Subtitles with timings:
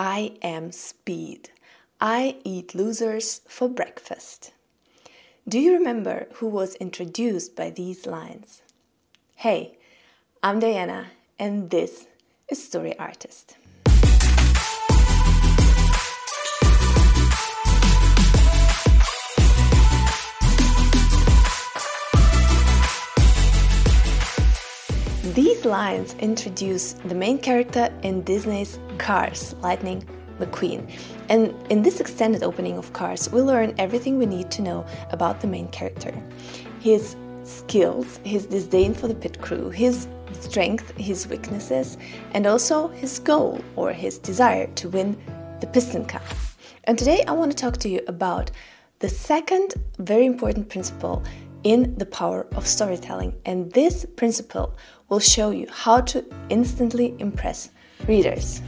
[0.00, 1.50] I am speed.
[2.00, 4.50] I eat losers for breakfast.
[5.46, 8.62] Do you remember who was introduced by these lines?
[9.36, 9.76] Hey,
[10.42, 11.08] I'm Diana,
[11.38, 12.06] and this
[12.48, 13.58] is Story Artist.
[25.70, 30.04] Lines introduce the main character in Disney's Cars, Lightning
[30.40, 30.90] McQueen.
[31.28, 35.40] And in this extended opening of Cars, we learn everything we need to know about
[35.40, 36.12] the main character
[36.80, 37.14] his
[37.44, 41.98] skills, his disdain for the pit crew, his strength, his weaknesses,
[42.32, 45.16] and also his goal or his desire to win
[45.60, 46.22] the Piston Cup.
[46.84, 48.50] And today I want to talk to you about
[49.00, 51.22] the second very important principle
[51.64, 53.34] in the power of storytelling.
[53.44, 54.76] And this principle
[55.08, 57.70] will show you how to instantly impress
[58.06, 58.62] readers.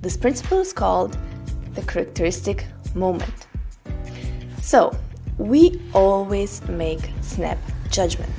[0.00, 1.16] This principle is called
[1.74, 3.46] the characteristic moment.
[4.60, 4.96] So,
[5.38, 7.58] we always make snap
[7.90, 8.32] judgments.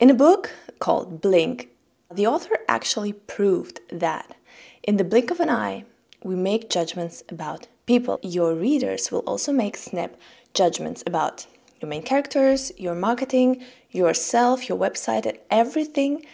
[0.00, 1.68] In a book called Blink,
[2.12, 4.36] the author actually proved that
[4.82, 5.84] in the blink of an eye,
[6.24, 8.18] we make judgments about people.
[8.22, 10.16] Your readers will also make snap
[10.54, 11.46] judgments about
[11.82, 16.24] your main characters, your marketing, yourself, your website, and everything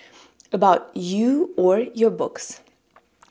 [0.52, 2.60] about you or your books.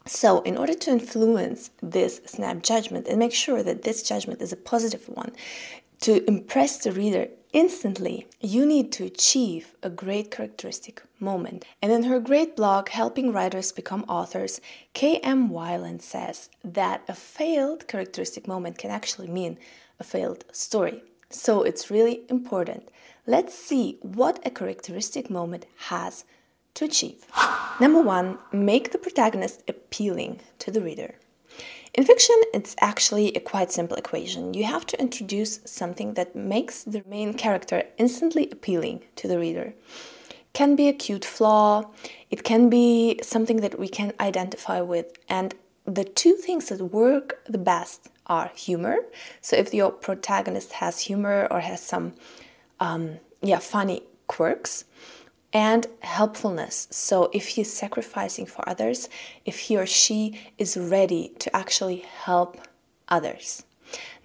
[0.06, 4.54] So, in order to influence this snap judgment and make sure that this judgment is
[4.54, 5.34] a positive one,
[6.02, 11.66] to impress the reader instantly, you need to achieve a great characteristic moment.
[11.82, 14.62] And in her great blog, Helping Writers Become Authors,
[14.94, 15.50] K.M.
[15.50, 19.58] Weiland says that a failed characteristic moment can actually mean
[20.00, 21.02] a failed story.
[21.30, 22.90] So it's really important.
[23.26, 26.24] Let's see what a characteristic moment has
[26.76, 27.26] to achieve.
[27.80, 31.16] Number one, make the protagonist appealing to the reader.
[31.94, 34.54] In fiction, it's actually a quite simple equation.
[34.54, 39.74] You have to introduce something that makes the main character instantly appealing to the reader.
[40.54, 41.90] Can be a cute flaw,
[42.30, 45.56] it can be something that we can identify with, and
[45.88, 48.98] the two things that work the best are humor.
[49.42, 52.14] So if your protagonist has humor or has some
[52.80, 54.84] um, yeah funny quirks,
[55.54, 56.88] and helpfulness.
[56.92, 59.10] So if he's sacrificing for others,
[59.46, 62.60] if he or she is ready to actually help
[63.08, 63.64] others.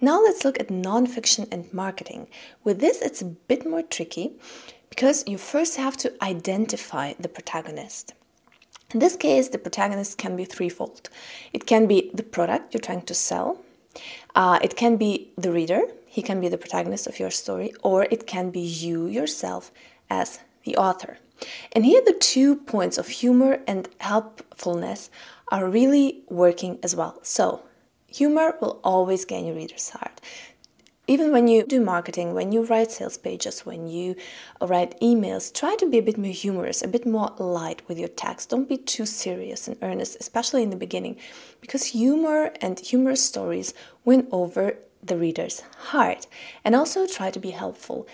[0.01, 2.27] Now let's look at nonfiction and marketing.
[2.63, 4.33] With this, it's a bit more tricky
[4.89, 8.13] because you first have to identify the protagonist.
[8.93, 11.09] In this case, the protagonist can be threefold.
[11.51, 13.59] It can be the product you're trying to sell,
[14.35, 18.07] uh, it can be the reader, he can be the protagonist of your story, or
[18.11, 19.71] it can be you yourself
[20.09, 21.17] as the author.
[21.71, 25.09] And here, the two points of humor and helpfulness
[25.51, 27.19] are really working as well.
[27.23, 27.63] So,
[28.07, 30.21] humor will always gain your reader's heart
[31.05, 34.15] even when you do marketing, when you write sales pages, when you
[34.61, 38.07] write emails, try to be a bit more humorous, a bit more light with your
[38.07, 38.49] text.
[38.49, 41.17] Don't be too serious and earnest, especially in the beginning,
[41.59, 43.73] because humor and humorous stories
[44.05, 46.25] win over the reader's heart.
[46.63, 48.07] And also try to be helpful.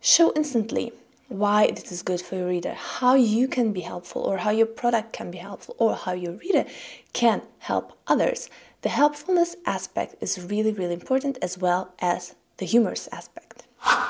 [0.00, 0.92] Show instantly
[1.28, 4.66] why this is good for your reader, how you can be helpful, or how your
[4.66, 6.64] product can be helpful, or how your reader
[7.12, 8.48] can help others.
[8.82, 13.66] The helpfulness aspect is really, really important as well as the humorous aspect.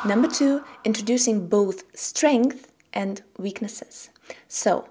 [0.06, 4.10] Number two, introducing both strength and weaknesses.
[4.47, 4.88] So,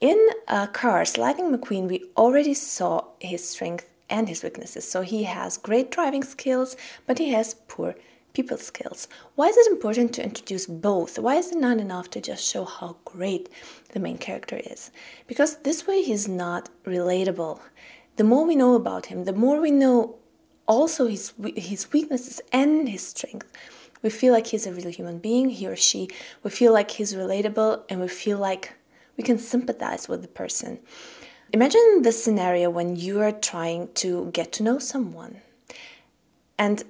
[0.00, 4.90] in uh, Cars, Lightning McQueen, we already saw his strength and his weaknesses.
[4.90, 6.76] So, he has great driving skills,
[7.06, 7.94] but he has poor
[8.34, 9.08] people skills.
[9.34, 11.18] Why is it important to introduce both?
[11.18, 13.48] Why is it not enough to just show how great
[13.92, 14.90] the main character is?
[15.26, 17.60] Because this way he's not relatable
[18.16, 20.16] the more we know about him, the more we know
[20.66, 23.50] also his his weaknesses and his strength.
[24.02, 26.08] We feel like he's a real human being, he or she.
[26.42, 28.72] We feel like he's relatable and we feel like
[29.16, 30.80] we can sympathize with the person.
[31.52, 35.42] Imagine the scenario when you are trying to get to know someone.
[36.58, 36.82] And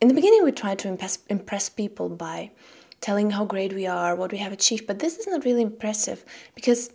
[0.00, 2.52] in the beginning, we try to impress, impress people by
[3.00, 6.24] telling how great we are, what we have achieved, but this is not really impressive
[6.54, 6.90] because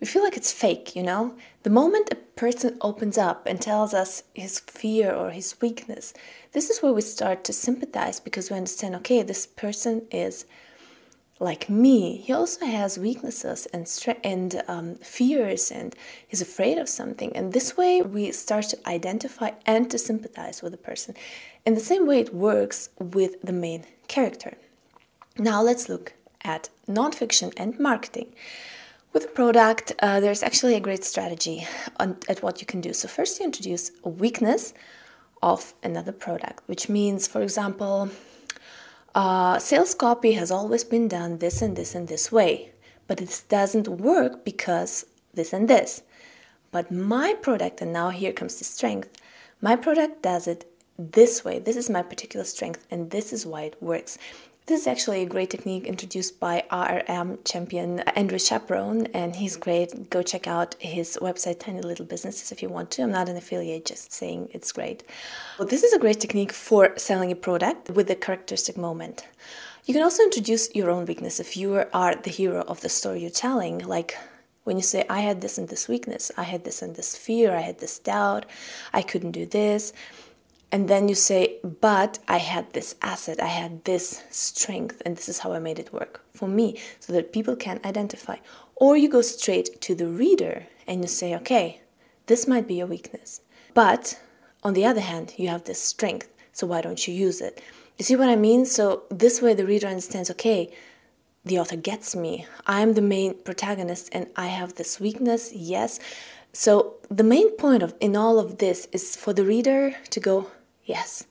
[0.00, 1.34] we feel like it's fake, you know?
[1.64, 6.14] The moment a person opens up and tells us his fear or his weakness,
[6.52, 10.44] this is where we start to sympathize because we understand okay, this person is
[11.40, 12.16] like me.
[12.18, 15.94] He also has weaknesses and stre- and um, fears, and
[16.26, 17.34] he's afraid of something.
[17.36, 21.14] And this way, we start to identify and to sympathize with the person.
[21.64, 24.56] In the same way, it works with the main character.
[25.38, 28.34] Now, let's look at nonfiction and marketing.
[29.12, 31.66] With a product, uh, there's actually a great strategy
[31.98, 32.92] on, at what you can do.
[32.92, 34.74] So, first, you introduce a weakness
[35.42, 38.10] of another product, which means, for example,
[39.14, 42.72] uh, sales copy has always been done this and this and this way,
[43.06, 46.02] but it doesn't work because this and this.
[46.70, 49.10] But my product, and now here comes the strength,
[49.62, 51.58] my product does it this way.
[51.58, 54.18] This is my particular strength, and this is why it works.
[54.68, 60.10] This is actually a great technique introduced by RM champion Andre Chaperon, and he's great.
[60.10, 63.02] Go check out his website, Tiny Little Businesses, if you want to.
[63.02, 65.04] I'm not an affiliate, just saying it's great.
[65.58, 69.26] Well, this is a great technique for selling a product with the characteristic moment.
[69.86, 73.22] You can also introduce your own weakness if you are the hero of the story
[73.22, 74.18] you're telling, like
[74.64, 77.56] when you say, I had this and this weakness, I had this and this fear,
[77.56, 78.44] I had this doubt,
[78.92, 79.94] I couldn't do this
[80.70, 85.28] and then you say, but I had this asset, I had this strength, and this
[85.28, 88.36] is how I made it work for me, so that people can identify.
[88.76, 91.80] Or you go straight to the reader and you say, okay,
[92.26, 93.40] this might be a weakness,
[93.74, 94.20] but
[94.62, 97.62] on the other hand, you have this strength, so why don't you use it?
[97.96, 98.64] You see what I mean?
[98.64, 100.70] So this way the reader understands, okay,
[101.44, 102.46] the author gets me.
[102.66, 105.98] I'm the main protagonist and I have this weakness, yes.
[106.52, 110.50] So the main point of in all of this is for the reader to go,
[110.88, 111.26] Yes.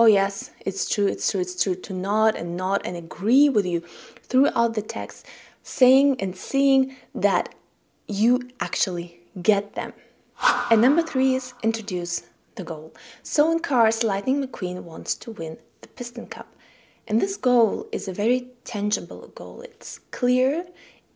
[0.00, 1.74] Oh, yes, it's true, it's true, it's true.
[1.74, 3.82] To nod and nod and agree with you
[4.22, 5.26] throughout the text,
[5.62, 7.54] saying and seeing that
[8.08, 9.92] you actually get them.
[10.70, 12.22] And number three is introduce
[12.54, 12.94] the goal.
[13.22, 16.48] So in Cars, Lightning McQueen wants to win the Piston Cup.
[17.06, 19.60] And this goal is a very tangible goal.
[19.60, 20.64] It's clear,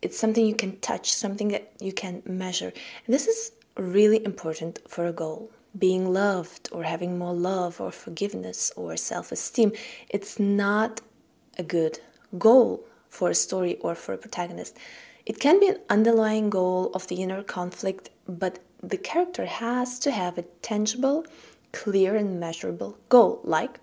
[0.02, 2.74] it's something you can touch, something that you can measure.
[3.06, 5.50] And this is really important for a goal
[5.84, 9.70] being loved or having more love or forgiveness or self esteem.
[10.16, 10.92] It's not
[11.62, 11.94] a good
[12.46, 12.70] goal
[13.16, 14.74] for a story or for a protagonist.
[15.26, 18.54] It can be an underlying goal of the inner conflict, but
[18.92, 21.26] the character has to have a tangible,
[21.72, 23.74] clear, and measurable goal, like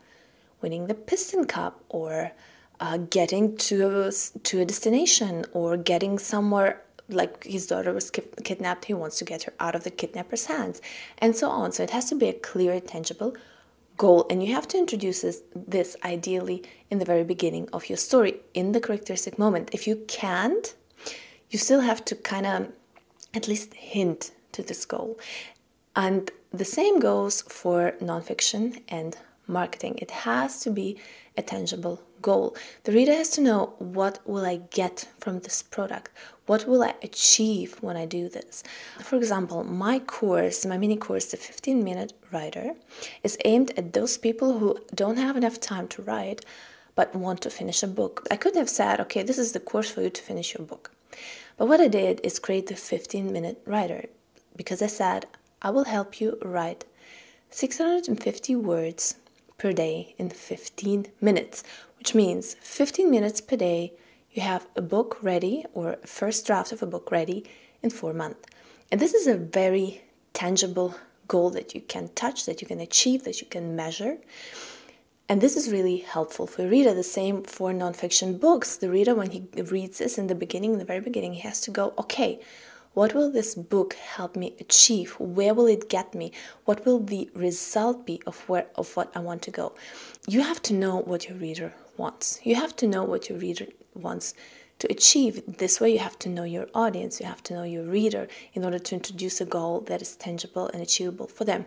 [0.62, 2.32] winning the Piston Cup or
[2.80, 3.76] uh, getting to
[4.08, 4.12] a,
[4.50, 6.82] to a destination or getting somewhere
[7.12, 10.82] like his daughter was kidnapped, he wants to get her out of the kidnapper's hands,
[11.18, 11.72] and so on.
[11.72, 13.36] So it has to be a clear, tangible
[13.98, 17.98] goal, and you have to introduce this, this ideally in the very beginning of your
[17.98, 19.70] story, in the characteristic moment.
[19.74, 20.74] If you can't,
[21.50, 22.70] you still have to kind of
[23.34, 25.20] at least hint to this goal.
[25.96, 29.18] And the same goes for nonfiction and
[29.48, 29.96] marketing.
[29.98, 30.98] It has to be
[31.38, 32.56] a tangible goal.
[32.84, 36.10] The reader has to know what will I get from this product?
[36.46, 38.64] What will I achieve when I do this?
[39.00, 42.76] For example, my course, my mini course, the 15 minute writer,
[43.24, 46.46] is aimed at those people who don't have enough time to write
[46.96, 48.28] but want to finish a book.
[48.30, 50.92] I could have said, okay, this is the course for you to finish your book.
[51.58, 54.06] But what I did is create the 15 minute writer
[54.56, 55.26] because I said,
[55.62, 56.86] I will help you write
[57.50, 59.16] 650 words
[59.58, 61.64] per day in 15 minutes,
[62.02, 63.94] which means 15 minutes per day
[64.32, 67.46] you have a book ready or first draft of a book ready
[67.84, 68.50] in four months.
[68.92, 70.02] And this is a very
[70.34, 70.96] tangible
[71.28, 74.18] goal that you can touch, that you can achieve, that you can measure.
[75.30, 76.96] And this is really helpful for a reader.
[76.96, 78.78] The same for nonfiction books.
[78.78, 81.62] The reader, when he reads this in the beginning, in the very beginning, he has
[81.62, 82.40] to go, okay,
[82.94, 85.12] what will this book help me achieve?
[85.20, 86.32] Where will it get me?
[86.66, 89.76] What will the result be of where of what I want to go?
[90.28, 92.40] You have to know what your reader wants.
[92.44, 94.34] You have to know what your reader wants
[94.80, 95.42] to achieve.
[95.48, 98.66] This way, you have to know your audience, you have to know your reader in
[98.66, 101.66] order to introduce a goal that is tangible and achievable for them.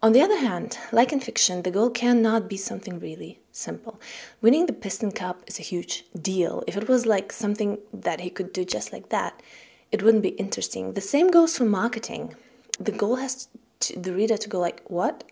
[0.00, 4.00] On the other hand, like in fiction, the goal cannot be something really simple.
[4.40, 6.62] Winning the Piston Cup is a huge deal.
[6.68, 9.42] If it was like something that he could do just like that,
[9.90, 10.92] it wouldn't be interesting.
[10.92, 12.36] The same goes for marketing.
[12.78, 13.48] The goal has
[13.80, 15.24] to, the reader to go like, "What?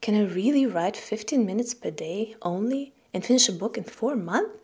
[0.00, 4.16] Can I really write 15 minutes per day only and finish a book in 4
[4.16, 4.56] months?"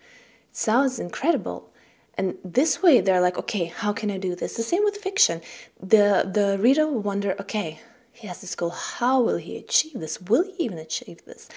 [0.50, 1.70] It sounds incredible.
[2.18, 5.40] And this way they're like, "Okay, how can I do this?" The same with fiction.
[5.94, 7.80] The the reader will wonder, "Okay,
[8.12, 8.74] he has this goal.
[8.98, 10.20] How will he achieve this?
[10.20, 11.48] Will he even achieve this?"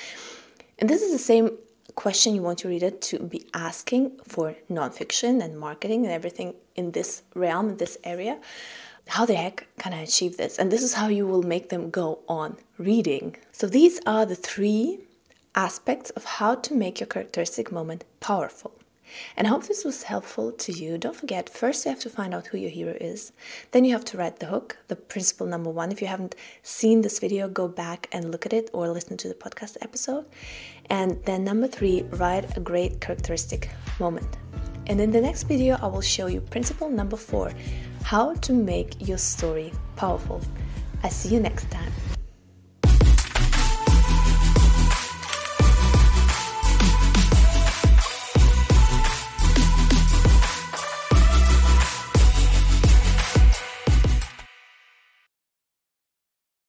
[0.77, 1.57] And this is the same
[1.95, 6.91] question you want your reader to be asking for nonfiction and marketing and everything in
[6.91, 8.35] this realm, in this area.
[9.15, 10.57] How the heck can I achieve this?
[10.57, 13.35] And this is how you will make them go on reading.
[13.51, 14.85] So, these are the three
[15.55, 18.73] aspects of how to make your characteristic moment powerful.
[19.37, 20.97] And I hope this was helpful to you.
[20.97, 23.31] Don't forget, first you have to find out who your hero is.
[23.71, 25.91] Then you have to write the hook, the principle number one.
[25.91, 29.27] If you haven't seen this video, go back and look at it or listen to
[29.27, 30.25] the podcast episode.
[30.89, 33.69] And then number three, write a great characteristic
[33.99, 34.37] moment.
[34.87, 37.51] And in the next video, I will show you principle number four
[38.03, 40.41] how to make your story powerful.
[41.03, 41.91] I see you next time.